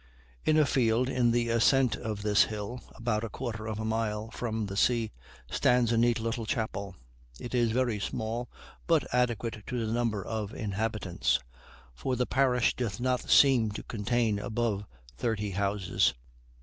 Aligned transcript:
In 0.45 0.57
a 0.57 0.65
field 0.65 1.09
in 1.09 1.29
the 1.29 1.49
ascent 1.49 1.95
of 1.95 2.23
this 2.23 2.45
hill, 2.45 2.81
about 2.95 3.23
a 3.23 3.29
quarter 3.29 3.67
of 3.67 3.77
a 3.77 3.85
mile 3.85 4.31
from 4.31 4.65
the 4.65 4.75
sea, 4.75 5.11
stands 5.51 5.91
a 5.91 5.97
neat 5.99 6.19
little 6.19 6.47
chapel. 6.47 6.95
It 7.39 7.53
is 7.53 7.69
very 7.71 7.99
small, 7.99 8.49
but 8.87 9.05
adequate 9.13 9.63
to 9.67 9.85
the 9.85 9.93
number 9.93 10.25
of 10.25 10.55
inhabitants; 10.55 11.37
for 11.93 12.15
the 12.15 12.25
parish 12.25 12.75
doth 12.75 12.99
not 12.99 13.29
seem 13.29 13.69
to 13.73 13.83
contain 13.83 14.39
above 14.39 14.85
thirty 15.17 15.51
houses. 15.51 16.15